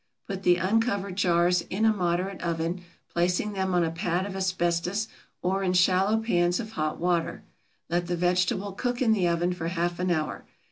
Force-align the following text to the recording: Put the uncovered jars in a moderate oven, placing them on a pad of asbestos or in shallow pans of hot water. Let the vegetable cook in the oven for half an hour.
Put 0.25 0.41
the 0.41 0.55
uncovered 0.55 1.15
jars 1.15 1.61
in 1.69 1.85
a 1.85 1.93
moderate 1.93 2.41
oven, 2.41 2.81
placing 3.13 3.53
them 3.53 3.75
on 3.75 3.83
a 3.83 3.91
pad 3.91 4.25
of 4.25 4.35
asbestos 4.35 5.07
or 5.43 5.61
in 5.61 5.73
shallow 5.73 6.17
pans 6.17 6.59
of 6.59 6.71
hot 6.71 6.97
water. 6.99 7.43
Let 7.87 8.07
the 8.07 8.17
vegetable 8.17 8.71
cook 8.71 8.99
in 8.99 9.11
the 9.11 9.27
oven 9.27 9.53
for 9.53 9.67
half 9.67 9.99
an 9.99 10.09
hour. 10.09 10.43